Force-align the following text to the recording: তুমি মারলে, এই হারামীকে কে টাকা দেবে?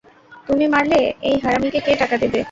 তুমি 0.47 0.65
মারলে, 0.67 0.99
এই 1.21 1.35
হারামীকে 1.43 1.79
কে 1.85 1.93
টাকা 2.01 2.15
দেবে? 2.17 2.39